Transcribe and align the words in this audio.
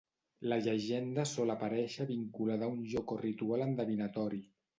La 0.51 0.55
llegenda 0.67 1.25
sol 1.31 1.53
aparèixer 1.55 2.07
vinculada 2.13 2.67
a 2.71 2.75
un 2.77 2.81
joc 2.95 3.15
o 3.19 3.19
ritual 3.21 3.69
endevinatori. 3.69 4.43